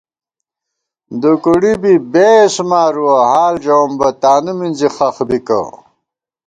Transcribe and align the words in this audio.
دُوکُوڑی 1.21 1.73
بی 1.81 1.93
بېس 2.11 2.53
مارُوَہ، 2.69 3.17
حال 3.31 3.55
ژَوُم 3.63 3.91
بہ 3.99 4.09
تانُو 4.21 4.53
مِنزی 4.57 4.89
خخ 4.95 5.15
بِکہ 5.29 5.59